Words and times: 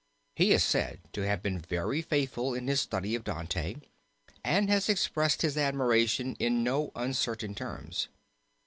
He 0.35 0.51
is 0.51 0.63
said 0.63 0.99
to 1.13 1.27
have 1.27 1.43
been 1.43 1.59
very 1.59 2.01
faithful 2.01 2.55
in 2.55 2.65
his 2.67 2.81
study 2.81 3.13
of 3.13 3.23
Dante 3.23 3.75
and 4.43 4.67
has 4.67 4.89
expressed 4.89 5.43
his 5.43 5.57
admiration 5.59 6.35
in 6.39 6.63
no 6.63 6.91
uncertain 6.95 7.53
terms. 7.53 8.07